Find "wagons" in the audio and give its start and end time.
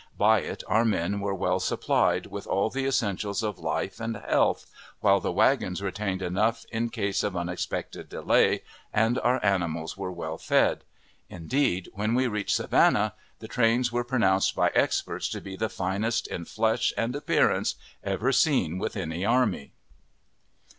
5.31-5.79